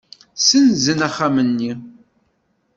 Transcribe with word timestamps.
Ssenzen 0.39 0.99
axxam-nni. 1.07 1.71